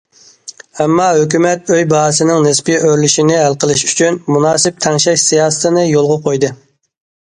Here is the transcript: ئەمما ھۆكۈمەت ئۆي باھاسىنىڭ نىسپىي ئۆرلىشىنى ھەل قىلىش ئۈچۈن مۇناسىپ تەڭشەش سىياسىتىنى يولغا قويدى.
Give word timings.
ئەمما 0.77 1.05
ھۆكۈمەت 1.17 1.69
ئۆي 1.75 1.85
باھاسىنىڭ 1.91 2.41
نىسپىي 2.47 2.79
ئۆرلىشىنى 2.81 3.37
ھەل 3.43 3.61
قىلىش 3.67 3.87
ئۈچۈن 3.91 4.21
مۇناسىپ 4.35 4.85
تەڭشەش 4.89 5.31
سىياسىتىنى 5.31 5.89
يولغا 5.97 6.23
قويدى. 6.29 6.57